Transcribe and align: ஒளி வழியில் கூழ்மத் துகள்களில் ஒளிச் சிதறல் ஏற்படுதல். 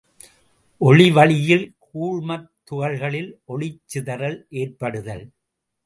ஒளி 0.81 1.11
வழியில் 1.11 1.65
கூழ்மத் 1.85 2.49
துகள்களில் 2.63 3.31
ஒளிச் 3.47 3.81
சிதறல் 3.85 4.39
ஏற்படுதல். 4.49 5.25